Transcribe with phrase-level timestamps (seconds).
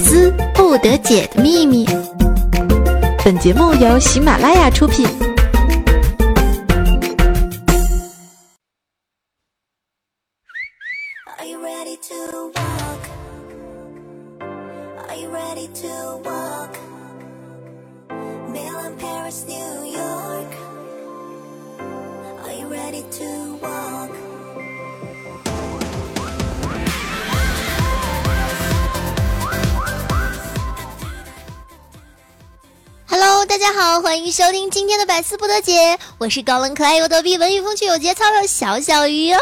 [0.00, 1.86] 思不得解的秘密。
[3.24, 5.29] 本节目由喜马拉雅出品。
[34.30, 39.38] 收听今天的百思不得解，我是高冷可爱又逗逼、文艺风趣有节操的小小鱼哦。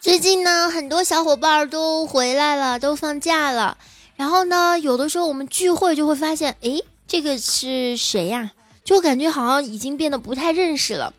[0.00, 3.76] 最近呢，很多小伙伴都回来了，都放假了。
[4.14, 8.52] 然后呢，有的时候我们聚会就会发现，诶，这个是谁呀？
[8.84, 11.12] 就感觉好像已经变得不太认识了。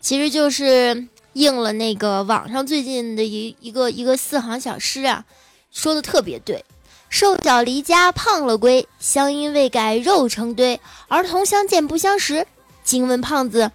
[0.00, 5.24] 其实就是应了那个网上最近的一一个一个四行小诗啊，
[5.72, 6.64] 说的特别对：
[7.08, 10.80] 瘦小离家胖了归，乡音未改肉成堆。
[11.08, 12.46] 儿童相见不相识，
[12.82, 13.70] 惊问胖子，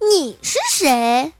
[0.00, 1.32] 你是谁？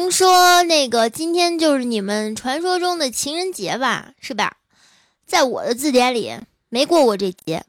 [0.00, 4.56] 听说那个今天就是你们传说中的情人节吧，是吧？
[5.26, 6.38] 在我的字典里
[6.70, 7.64] 没过过这节。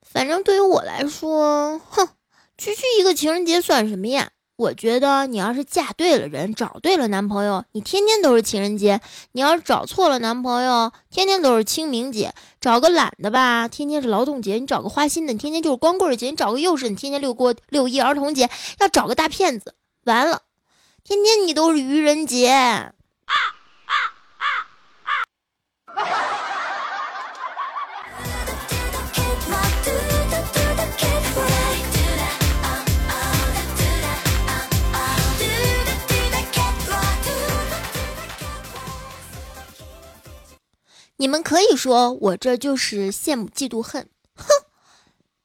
[0.00, 2.08] 反正对于我来说，哼，
[2.56, 4.30] 区区一个情人节算什么呀？
[4.56, 8.96] 我觉得你要是嫁对了人，找对了男朋友，你天天都是情人节；
[9.32, 12.32] 你要是找错了男朋友，天天都是清明节。
[12.58, 18.48] 找个懒的吧，天天是劳动节；你找个花心的，你天天就是光棍节；你找个幼稚，你天天六过六一儿童节。
[18.80, 20.40] 要找个大骗子，完了。
[21.04, 22.48] 天天你都是愚人节。
[22.48, 22.94] 啊
[23.26, 23.34] 啊
[23.86, 23.92] 啊
[24.94, 25.10] 啊
[41.16, 44.46] 你们可以说我这就是羡慕嫉妒恨，哼，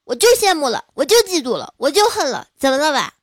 [0.06, 3.16] 我就羡慕了，我就嫉妒了，我就恨了，怎么了吧？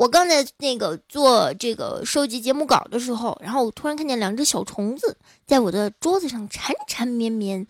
[0.00, 7.66] 我刚才那个做这个收集节目稿的时候，然后我突然看见两只小虫子在我的桌子上缠缠绵绵，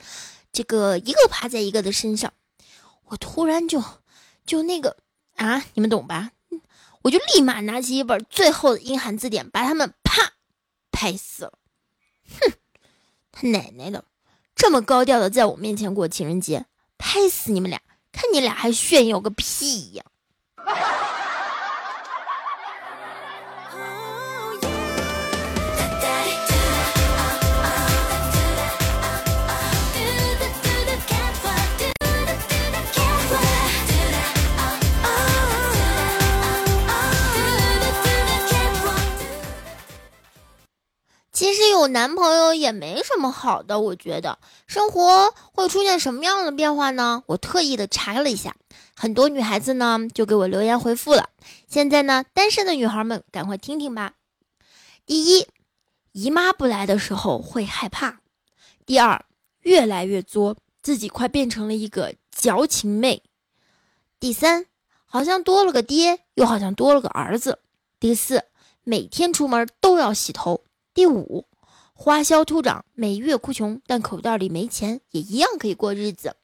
[0.53, 2.33] 这个一个爬在一个的身上，
[3.07, 3.83] 我突然就
[4.47, 4.97] 就那个
[5.35, 6.31] 啊，你们懂吧？
[7.03, 10.35] 我就立马拿起一本最后的英汉字典，把他们啪
[10.93, 11.55] 拍死了。
[12.29, 12.53] 哼，
[13.33, 14.05] 他奶奶的，
[14.55, 16.67] 这么高调的在我面前过情人节，
[16.97, 17.83] 拍死你们俩！
[18.13, 20.05] 看你俩还炫耀个屁呀！
[41.71, 47.23] 有男朋友也没什么好的，我觉得生活会出现什么样的变化呢？
[47.27, 48.55] 我特意的查了一下，
[48.95, 51.31] 很多女孩子呢就给我留言回复了。
[51.67, 54.15] 现在呢，单身的女孩们赶快听听吧。
[55.07, 55.49] 第一，
[56.13, 58.21] 姨妈不来的时候会害怕；
[58.87, 59.25] 第二，
[59.61, 63.23] 越来越作，自己快变成了一个矫情妹；
[64.21, 64.67] 第三，
[65.05, 67.55] 好像多了个爹，又好像多了个儿子；
[67.99, 68.45] 第四，
[68.85, 70.65] 每天出门都要洗头。
[70.93, 71.47] 第五，
[72.03, 76.35] 花销突涨，每月哭穷，但口袋里没钱也一样可以过日子。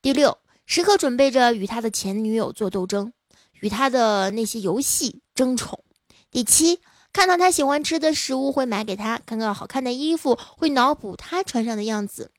[0.00, 3.12] 第六，时刻准备着与他的前女友做斗争，
[3.60, 5.84] 与他的那些游戏争宠。
[6.30, 6.80] 第七，
[7.12, 12.30] 看到他喜欢吃的食物会买给他，看到好看的衣服会脑补他穿上的样子。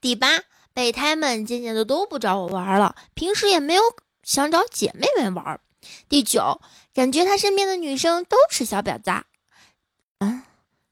[0.00, 0.28] 第八，
[0.72, 3.82] 备胎们渐渐的都不找我玩了，平时也没有
[4.22, 5.60] 想找姐妹们玩。
[6.08, 6.60] 第九，
[6.94, 9.10] 感觉他身边的女生都是小婊子。
[10.18, 10.44] 啊，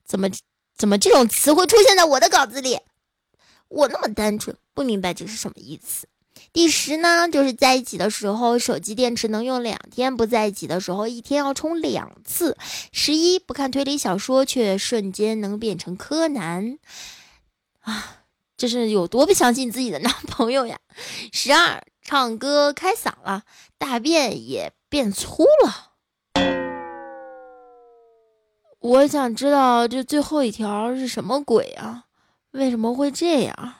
[0.04, 0.28] 怎么
[0.76, 2.80] 怎么这种词会出现在我的稿子里？
[3.68, 6.06] 我那么单纯，不明白这是什么意思。
[6.52, 12.56] 第十呢，就是在一起的时候，手机电池能用两天；不在一起的时候，一天要充两次。
[12.92, 16.78] 十一，不看推理小说，却瞬间能变成柯南。
[17.80, 18.24] 啊，
[18.56, 20.78] 这是有多不相信自己的男朋友呀！
[21.32, 23.44] 十二，唱歌开嗓了，
[23.78, 25.85] 大便也变粗了。
[28.86, 32.04] 我想知道这最后一条是什么鬼啊？
[32.52, 33.74] 为什么会这样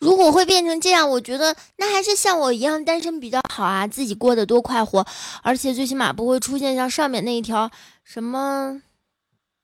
[0.00, 5.06] 如果会变成这样我觉得那还是像我一样单身比较好啊自己过得多快活
[5.44, 7.70] 而且最起码不会出现像上面那一条
[8.02, 8.82] 什么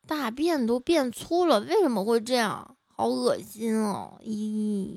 [0.06, 2.76] 大便都变粗了，为什么会这样？
[2.98, 4.18] 好恶心哦！
[4.24, 4.88] 咦，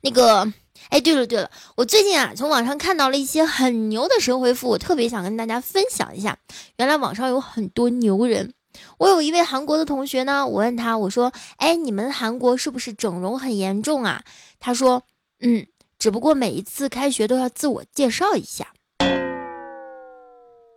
[0.00, 0.50] 那个，
[0.88, 6.38] 哎，对了对了，我最近啊从网上看到了一些很牛的神回复，我特别想跟大家分享一下。
[6.76, 8.54] 原来网上有很多牛人。
[8.98, 14.24] 我有一位韩国的同学呢，我问他，我说：“哎，你们韩国是不是整容很严重啊？”
[14.58, 15.02] 他说
[15.40, 15.66] ：“嗯，
[15.98, 18.72] 只不过每一次开学都要自我介绍一下。”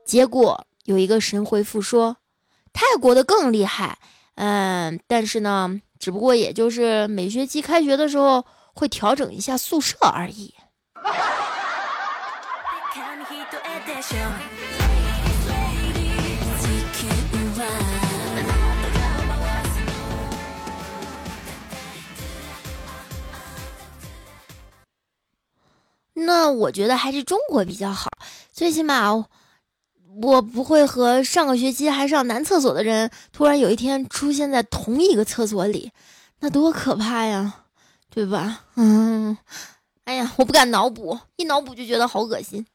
[0.06, 2.18] 结果有一个神回复说
[2.80, 3.98] ：“泰国的更厉害，
[4.36, 8.46] 嗯，但是呢，只不过也就是每学期开学的时候
[8.76, 10.54] 会调整一下宿舍而已。”
[26.14, 28.12] 那我觉得还是中国比较好，
[28.52, 29.26] 最起码
[30.22, 35.92] 我不会和上个学期还上男厕所的人突然有一天出现在同一个厕所里，
[36.40, 37.66] 那多可怕呀，
[38.10, 38.66] 对吧？
[38.76, 39.38] 嗯，
[40.06, 42.66] 哎呀，我不敢脑补，一脑补就觉得好恶心。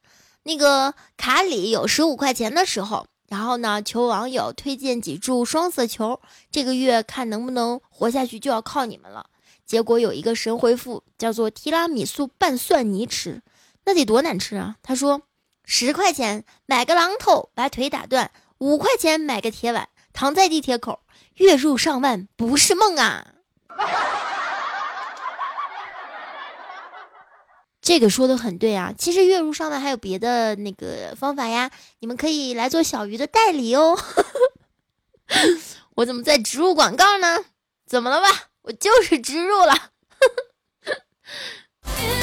[0.43, 6.19] 那个卡里有十五块钱的时候，然后呢，求网友推荐几注双色球，
[6.51, 9.25] 这个月看能不能活下去就要靠你们了。
[9.65, 13.41] 结果有一个神回复，叫做提拉米苏拌蒜泥吃，
[13.85, 14.75] 那得多难吃啊！
[14.83, 15.21] 他说：
[15.63, 21.01] 十块钱买个榔头把腿打断，五块钱买个铁碗躺在地铁口，
[21.35, 23.27] 月入上万不是梦啊！
[27.81, 33.97] 这个说的很对啊，其实月入上万还有别的那个方法呀，你们可以来做小鱼的代理哦。
[35.95, 37.45] 我怎么在植入广告呢？
[37.85, 38.27] 怎么了吧？
[38.63, 39.91] 我就是植入了。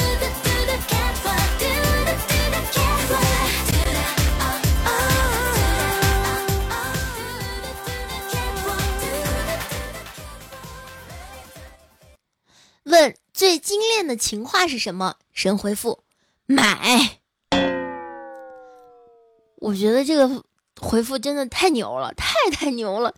[12.91, 15.15] 问最精炼的情话是什么？
[15.33, 16.03] 神回复：
[16.45, 17.19] 买。
[19.55, 20.43] 我觉得这个
[20.79, 23.15] 回复真的太牛了，太太牛了。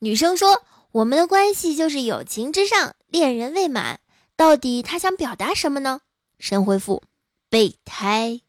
[0.00, 0.62] 女生说。
[0.92, 4.00] 我们的关系就是友情之上，恋人未满。
[4.34, 6.00] 到底他想表达什么呢？
[6.38, 7.02] 神回复：
[7.50, 8.40] 备胎。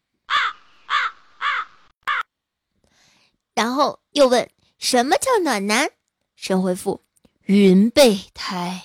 [3.54, 5.90] 然后又问：什么叫暖男？
[6.36, 7.02] 神回复：
[7.42, 8.84] 云备胎。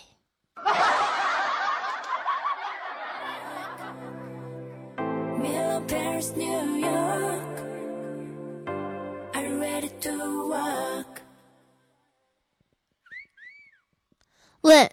[14.63, 14.89] 问：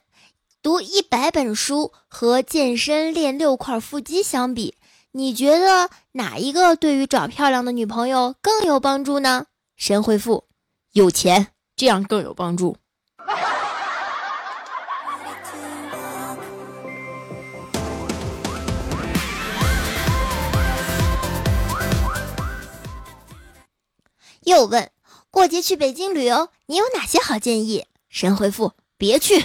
[0.63, 4.75] 读一百本书和健身练六块腹肌相比，
[5.13, 9.47] 你觉得哪一个对于找漂亮的女朋友更有帮助呢？
[9.77, 10.49] 神回复：
[10.91, 12.79] 有钱，这样更有帮助。
[24.41, 24.91] 又问：
[25.31, 27.87] 过节去北京旅游，你有哪些好建议？
[28.09, 29.45] 神回复：别去。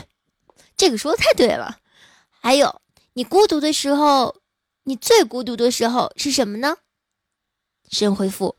[0.77, 1.79] 这个说的太对了，
[2.29, 2.81] 还有，
[3.13, 4.41] 你孤独的时候，
[4.83, 6.77] 你最孤独的时候是什么呢？
[7.89, 8.57] 神回复，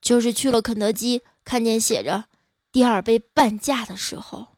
[0.00, 2.26] 就是去了肯德基，看见写着
[2.72, 4.56] “第二杯半价”的时候。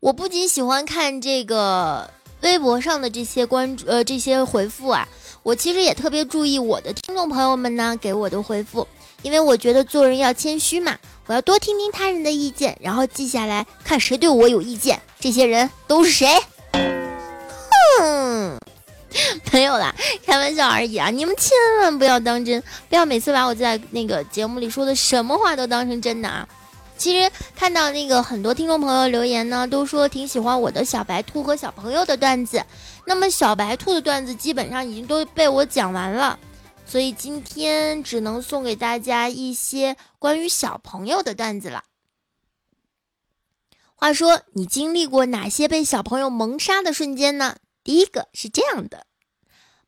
[0.00, 2.08] 我不仅喜欢看这个
[2.42, 5.08] 微博上的这些关注，呃，这些回复啊，
[5.42, 8.86] 我其实也特别注意我的听众朋友们呢给我的回复，
[9.22, 16.28] 因为我觉得做人要谦虚嘛，我要多听听他人的意见，然后记下来看谁对我有意见，这些人都是谁？
[18.00, 18.56] 哼，
[19.52, 19.92] 没有啦，
[20.24, 21.10] 开玩笑而已啊！
[21.10, 21.50] 你们千
[21.80, 26.48] 万不要当真，不要每次把我在那个节目里说的什么话都当成真的啊！
[26.98, 32.62] 其实看到那个很多听众朋友留言呢，都说挺喜欢我的小白兔和小朋友的段子。
[33.06, 36.38] 那么小白兔的段子基本上已经都被我讲完了，
[36.84, 41.84] 所以今天只能送给大家一些关于小朋友的段子了。
[43.94, 47.56] 话说，你经历过哪些被小朋友萌杀的瞬间呢？
[47.84, 49.06] 第一个是这样的：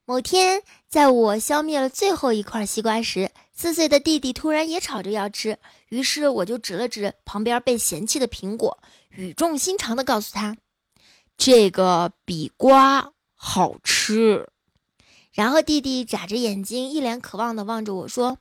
[0.04, 3.30] 某天，在我消灭了最后一块西瓜时。
[3.60, 5.58] 四岁的弟弟突然也吵着要吃，
[5.90, 8.78] 于是我就指了指旁边被嫌弃的苹果，
[9.10, 10.56] 语重心长地告诉他
[11.36, 14.48] ：“这个比瓜好吃。”
[15.30, 18.38] 然后弟弟眨着眼睛，一脸渴望地望着我说：“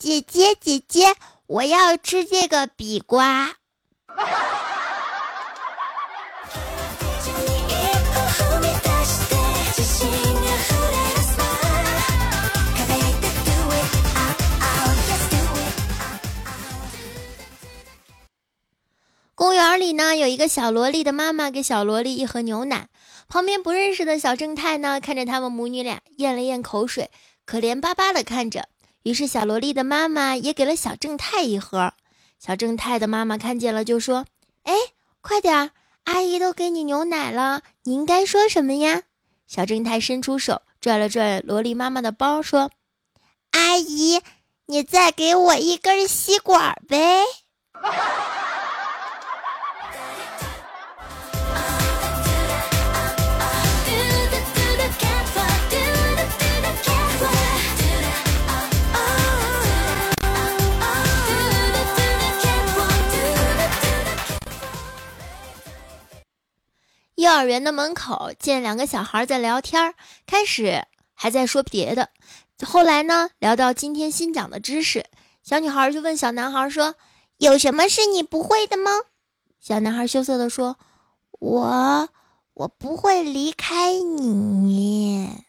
[0.00, 1.14] 姐姐，姐姐，
[1.46, 3.56] 我要吃这个比瓜。”
[19.40, 22.88] 公园里呢，有一个小萝莉的妈妈给小萝莉一盒牛奶，
[23.26, 27.10] 旁边不认识的小正太呢，看着他们母女俩咽了咽口水，
[27.46, 28.68] 可怜巴巴的看着。
[29.02, 31.94] 于是小萝莉的妈妈也给了小正太一盒。
[32.38, 34.26] 小正太的妈妈看见了，就说
[34.64, 34.74] ：“哎，
[35.22, 35.70] 快点，
[36.04, 39.04] 阿姨都给你牛奶了，你应该说什么呀？”
[39.48, 42.70] 小正太伸出手拽了拽萝莉妈妈的包，说
[43.52, 44.20] ：“阿姨，
[44.66, 47.22] 你再给我一根吸管呗。”
[67.20, 69.94] 幼儿园的门口见两个小孩在聊天，
[70.26, 72.08] 开始还在说别的，
[72.64, 75.04] 后来呢聊到今天新讲的知识，
[75.42, 76.94] 小女孩就问小男孩说
[77.36, 78.90] ：“有什么是你不会的吗？”
[79.60, 80.78] 小男孩羞涩的说
[81.38, 82.08] ：“我
[82.54, 85.44] 我不会离开你。”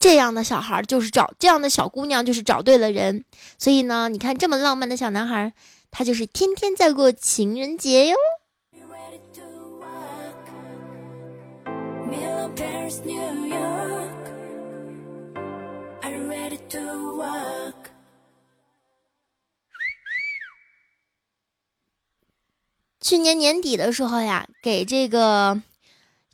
[0.00, 3.26] 这样的小孩就是找这样的小姑娘就是找对了人，
[3.58, 5.52] 所以呢，你看这么浪漫的小男孩，
[5.90, 8.16] 他就是天天在过情人节哟。
[13.04, 13.56] New york.
[23.00, 25.62] 去年年底的时候呀，给这个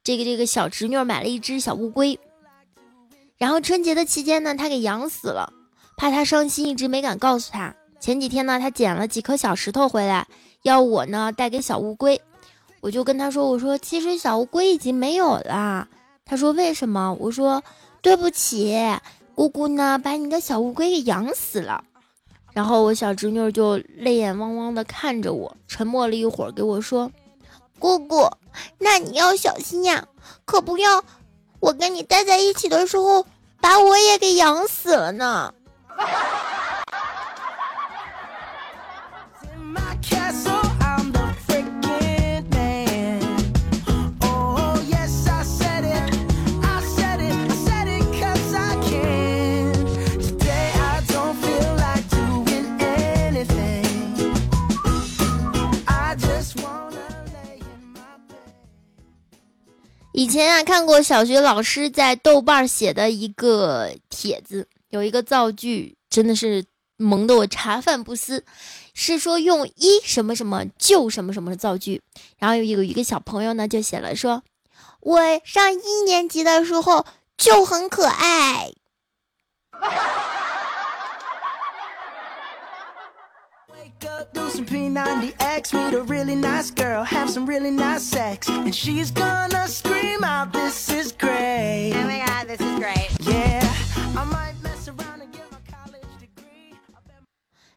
[0.03, 2.19] 这个这个小侄女买了一只小乌龟，
[3.37, 5.53] 然后春节的期间呢，她给养死了，
[5.99, 7.75] 怕她伤心，一直没敢告诉她。
[8.01, 10.27] 前几天呢，她捡了几颗小石头回来，
[10.63, 12.23] 要我呢带给小乌龟，
[12.83, 15.87] 我就跟他说：“我说其实小乌龟已经没有了。”
[16.27, 17.63] 他说：“为什么？”我说
[18.03, 18.77] ：“对不起，
[19.37, 21.85] 姑姑呢把你的小乌龟给养死了。”
[22.53, 27.13] 然后我小侄女就泪眼汪汪的看着我，沉默了一会儿，给我说
[27.79, 28.29] ：“姑姑，
[28.79, 30.09] 那你要小心呀，
[30.45, 31.05] 可不要
[31.61, 33.25] 我跟你待在一起的时候
[33.61, 35.55] 把我也给养死了呢。”
[60.33, 66.65] 前啊，看过小学老师在豆瓣写的一个帖子，有一个造句，真的是
[66.97, 68.43] 萌得我茶饭不思。
[68.95, 72.01] 是说用一什么什么就什么什么的造句，
[72.39, 74.43] 然后有一个一个小朋友呢就写了说
[75.01, 77.05] ：“我上一年级的时候
[77.37, 78.73] 就很可爱。”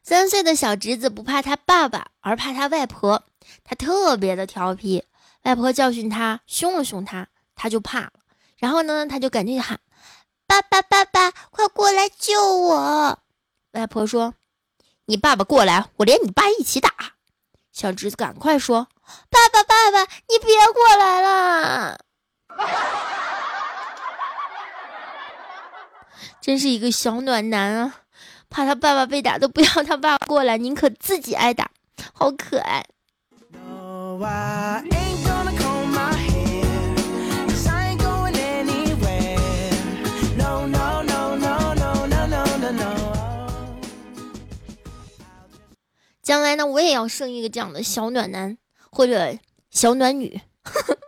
[0.02, 3.24] 三岁的小侄子不怕他爸爸，而怕他外婆。
[3.62, 5.04] 他特别的调皮，
[5.42, 8.12] 外婆教训他，凶了凶他，他就怕了。
[8.56, 9.78] 然后呢，他就赶紧喊
[10.46, 13.20] ：“爸爸，爸爸，快过来救我！”
[13.72, 14.34] 外婆说。
[15.06, 16.90] 你爸爸过来，我连你爸一起打。
[17.72, 18.88] 小侄子赶快说
[19.30, 21.98] ：“爸爸，爸爸，你别过来了！”
[26.40, 28.00] 真是一个小暖男啊，
[28.48, 31.70] 怕他爸爸被打都不要他爸过来，宁可自己挨打，
[32.12, 32.84] 好可爱。
[46.26, 48.58] 将来呢，我也要生一个这样的小暖男
[48.90, 49.38] 或者
[49.70, 50.40] 小暖女。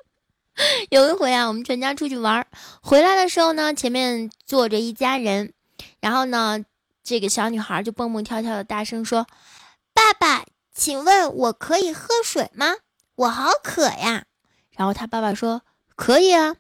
[0.91, 2.47] 有一回啊，我们全家出去玩，
[2.81, 5.53] 回来的时候呢，前面坐着一家人，
[6.01, 6.65] 然后呢，
[7.03, 9.27] 这个小女孩就蹦蹦跳跳的大声说
[9.93, 12.77] ：“爸爸，请问我可以喝水吗？
[13.17, 14.27] 我好渴呀！”
[14.71, 15.63] 然后他爸爸说
[15.97, 16.55] ：“可以啊。”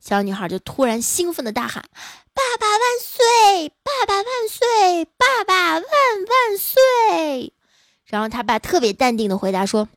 [0.00, 1.84] 小女孩就突然兴奋的大喊
[2.32, 3.68] ：“爸爸万岁！
[3.68, 5.04] 爸爸万岁！
[5.04, 7.52] 爸爸万万岁！”
[8.08, 9.88] 然后他爸特别淡定的回答说：“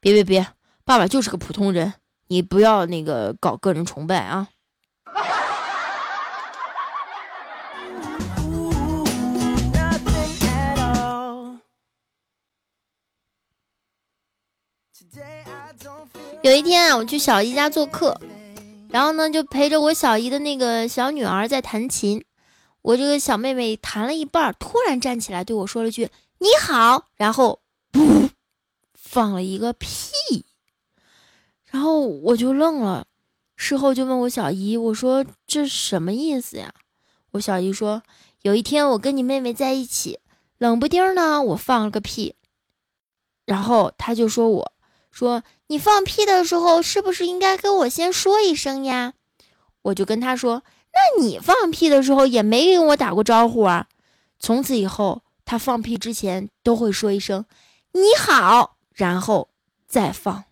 [0.00, 0.46] 别别别，
[0.84, 1.94] 爸爸就是个普通人，
[2.28, 4.48] 你不要那个搞个人崇拜啊。”
[16.42, 18.18] 有一天啊，我去小姨家做客，
[18.90, 22.24] 然后呢，就陪着我小姨的那个小女儿在弹琴。
[22.80, 27.60] 我这个小妹妹弹了一半，突然站起来对我说了句“你好”，然后
[27.92, 28.30] 噗，
[28.94, 29.88] 放了一个屁，
[31.66, 33.06] 然后我就愣了。
[33.56, 36.72] 事后就问我小姨，我说这什么意思呀？
[37.32, 38.02] 我小姨说，
[38.42, 40.20] 有一天我跟你妹妹在一起，
[40.58, 42.36] 冷不丁呢，我放了个屁，
[43.44, 44.72] 然后她就说我。
[45.10, 49.14] 说你放屁的时候是不是应该跟我先说一声呀？
[49.82, 53.88] 我就跟他说，那你放屁的时候也没跟我打过招呼啊。
[54.38, 57.46] 从此以后，他放屁之前都会说一声
[57.92, 59.48] 你好，然后
[59.86, 60.44] 再放。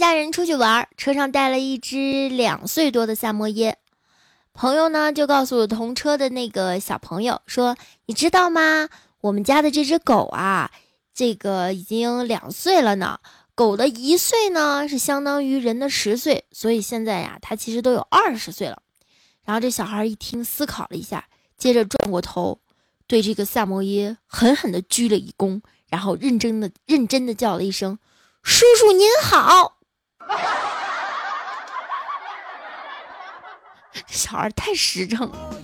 [0.00, 3.76] 家人出去玩，车上带了一只两岁多的萨摩耶。
[4.54, 7.76] 朋友呢就告诉同车的那个小朋友说
[8.06, 8.88] ：“你知道吗？
[9.20, 10.70] 我们家的这只狗啊，
[11.14, 13.20] 这个已经两岁了呢。
[13.54, 18.82] 狗的一岁呢是相当于人的十岁，所以现在呀，它其实都有二十岁了。”
[19.44, 21.26] 然后这小孩一听，思考了一下，
[21.58, 22.58] 接着转过头，
[23.06, 25.60] 对这个萨摩耶狠狠地鞠了一躬，
[25.90, 27.98] 然后认真的认真的叫了一声。
[28.42, 29.76] 叔叔您好，
[34.08, 35.54] 小孩太实诚了。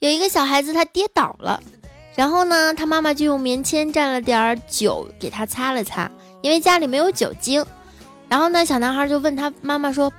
[0.00, 1.60] 有一个小孩子，他跌倒了。
[2.18, 6.10] 然后呢，他妈妈就用棉签蘸了点儿酒给他擦了擦，
[6.42, 7.64] 因为家里没有酒精。
[8.28, 10.12] 然后呢，小男孩就问他妈妈说：“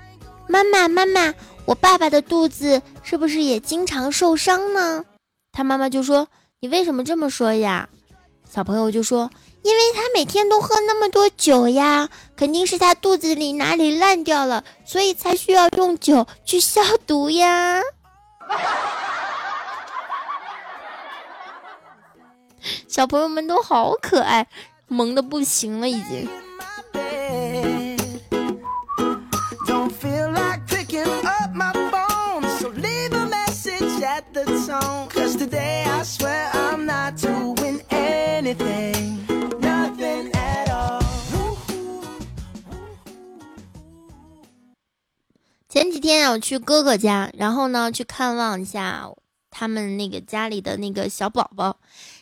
[0.47, 1.33] 妈妈，妈妈，
[1.65, 5.03] 我爸爸的肚子是不是也经常受伤呢？”
[5.51, 6.29] 他妈妈就说
[6.61, 7.89] ：“你为什么这么说呀？”
[8.49, 9.29] 小朋友就说
[9.63, 12.07] ：“因为他每天都喝那么多酒呀，
[12.37, 17.81] 肯定是他肚子里哪里烂掉了，所以才需要用酒去消毒呀。”
[22.87, 24.47] 小朋友们都好可爱，
[24.87, 26.27] 萌的不行了已经。
[45.69, 49.07] 前几天我去哥哥家，然后呢去看望一下
[49.51, 51.77] 他们那个家里的那个小宝宝。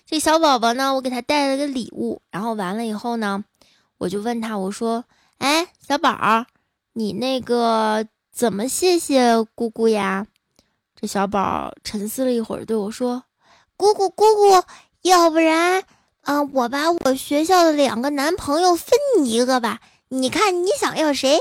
[0.09, 3.43] 这小宝宝呢，我给他带了个礼物，然后完了以后呢，
[3.97, 5.03] 我就问他，我说
[5.37, 6.45] ：“哎，小宝，
[6.93, 10.25] 你那个怎么谢谢姑姑呀？”
[10.95, 13.25] 这小宝沉思了一会儿，对我说
[13.75, 14.63] ：“姑姑，姑姑，
[15.01, 15.83] 要不然，
[16.21, 21.37] 啊，我把我学校的两个男朋友分你一个吧，你看你想要谁？”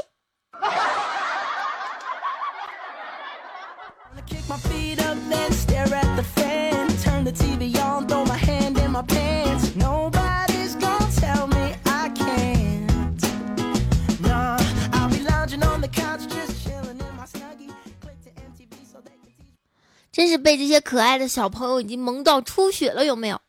[20.37, 23.41] 被这些可爱的小朋友已经萌到出血了，有没有？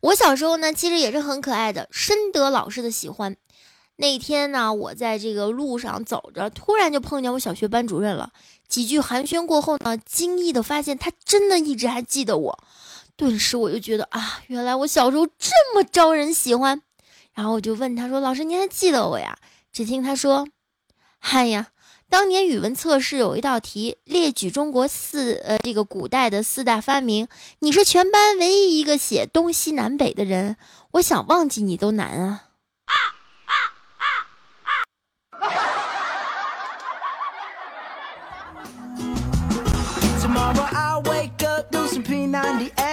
[0.00, 3.36] 我小时候呢，其实也是很可爱的，深得老师的喜欢。
[3.96, 8.32] 那天呢，我在这个路上走着，突然就碰见我小学班主任了。
[8.68, 12.58] 几句寒暄过后呢，惊异的发现他真的一直还记得我。
[13.16, 16.82] 顿时我就觉得啊，原来我小时候这么招人喜欢。
[17.34, 19.38] 然后我就问他说：“老师，您还记得我呀？”
[19.72, 20.48] 只听他说
[21.20, 21.68] ：“嗨呀。”
[22.12, 27.26] 当年语文测试有一道题，列举中国四呃这个古代的四大发明，
[27.60, 30.58] 你是全班唯一一个写东西南北的人，
[30.90, 32.42] 我想忘记你都难啊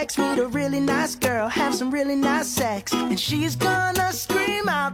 [0.10, 4.68] ！next, meet a really nice girl, have some really nice sex, and she's gonna scream
[4.70, 4.89] out,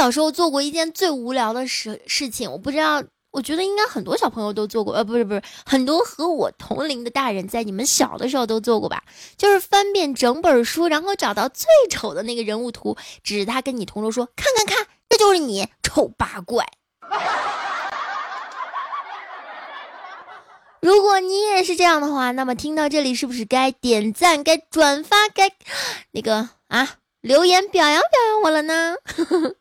[0.00, 9.02] 小时候做过一件最无聊的事事情，我不知道，我觉得应该很多小朋友都做过，呃，不是不是，很多和我同龄的大人在你们小的时候都做过吧？
[9.36, 16.66] 就是翻遍整本书，然后找到最丑的那个人物图，指着他跟你同桌说：“看看看，这就是你，丑八怪。
[20.80, 25.52] ”如果你也是这样的话，那么听到这里是不是该点赞、该转发、该
[26.12, 28.96] 那个啊留言表扬表扬我了呢？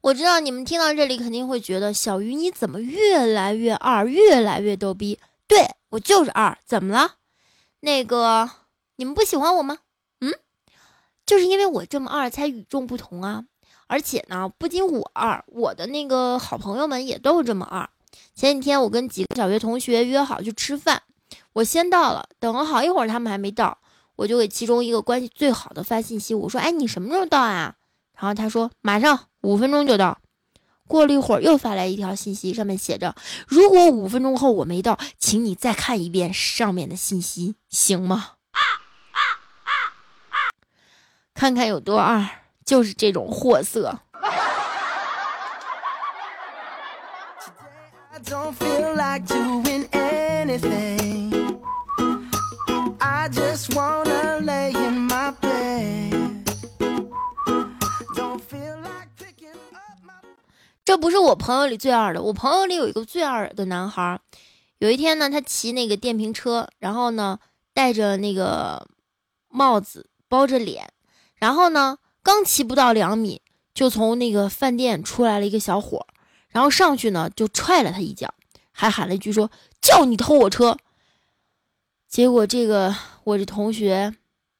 [0.00, 5.18] 我知道你们听到这里肯定会觉得小鱼你怎么越来越二，越来越逗逼？
[5.48, 7.16] 对我就是二，怎么了？
[7.80, 8.48] 那个
[8.94, 9.78] 你们不喜欢我吗？
[11.26, 13.44] 就是因为我这么二才与众不同啊！
[13.88, 17.88] 而且呢，不仅我二，我的那个好朋友们也都是这么二。
[18.34, 21.02] 前几天我跟几个小学同学约好去吃饭，
[21.52, 23.76] 我先到了，等了好一会儿他们还没到，
[24.16, 27.74] 我就给其中一个关系最好的发信息，我说：“哎，你什么时候到啊？”
[28.18, 30.18] 然后他说：“马上。”五分钟就到，
[30.88, 33.14] 过了一会儿又发来一条信息，上面写着
[33.46, 38.30] ：“如果五分钟后我没到，请你再看一遍上面的信息，行吗？”
[41.36, 42.26] 看看有多二，
[42.64, 44.00] 就是这种货色。
[60.84, 64.18] 这不是我朋友里最二的，我朋友里有一个最二的男孩。
[64.78, 67.38] 有一天呢，他骑那个电瓶车，然后呢
[67.74, 68.88] 戴着那个
[69.48, 70.88] 帽子包着脸，
[71.38, 73.40] 然后呢刚骑不到两米，
[73.74, 76.06] 就从那个饭店出来了一个小伙，
[76.48, 78.34] 然后上去呢就踹了他一脚，
[78.72, 80.76] 还喊了一句说：“叫你偷我车。”
[82.08, 82.94] 结果这个
[83.24, 84.14] 我这同学。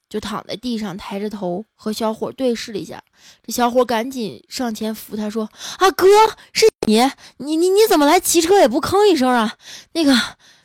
[0.08, 3.02] 就躺在地上，抬着头和小伙对视了一下。
[3.44, 6.06] 这小伙赶紧上前扶他，说：“啊，哥，
[6.52, 7.00] 是你，
[7.38, 9.56] 你你你怎么来骑车也不吭一声啊？
[9.94, 10.14] 那个，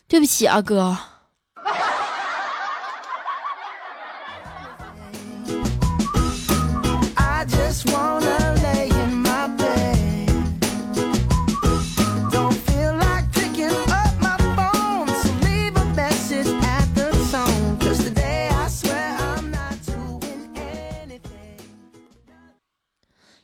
[0.08, 0.96] 对不起啊，哥。”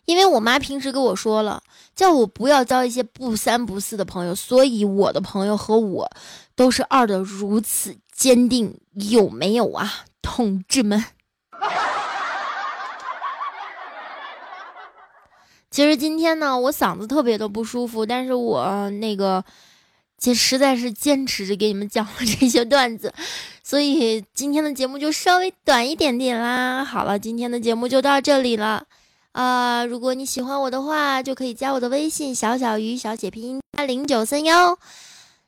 [0.08, 1.62] 因为我妈平时跟我说了，
[1.94, 6.10] 叫我不要交一些不三不四的朋友，所以我的朋友和我
[6.56, 11.04] 都是二的如此坚定，有没有啊，同志们？
[15.70, 19.44] 其实今天呢，我嗓子特别的不舒服，但是我那个，
[20.24, 23.14] 实实在是坚持着给你们讲了这些段子，
[23.62, 26.86] 所以今天的节目就稍微短一点点啦。
[26.86, 28.86] 好了，今天的节目就到这里了。
[29.38, 34.80] 啊，如果你喜欢我的话，就可以加我的微信小小鱼小写拼音加零九三幺，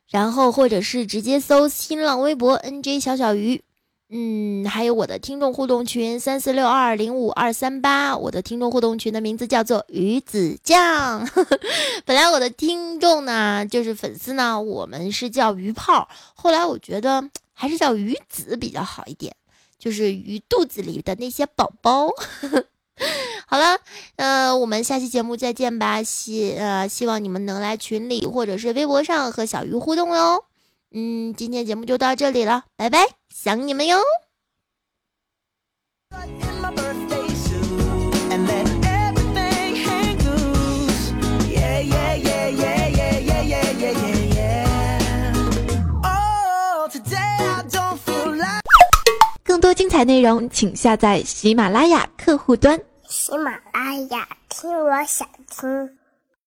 [0.08, 3.64] 然后或者是直接搜新浪微博 NJ 小小鱼，
[4.08, 11.28] 嗯，还有我的听众互动群三四六二零五二三八，我的听众互动群的名字叫做鱼子酱。
[12.06, 19.34] 本来我的听众呢，就是粉丝呢，我们是叫鱼泡，后来我觉得还是叫鱼子比较好一点，
[19.80, 22.08] 就是鱼肚子里的那些宝宝。
[23.46, 23.78] 好了，
[24.16, 26.02] 呃，我们下期节目再见吧。
[26.02, 30.44] 希呃，希望你们能来群里或者是微博上和小鱼互动哟。
[30.92, 33.98] 嗯，今天节目就到这里了，拜拜，想你们哟。
[49.42, 52.80] 更多精彩内容，请下载喜马拉雅客户端。
[53.22, 55.99] 喜马拉雅，听我想听。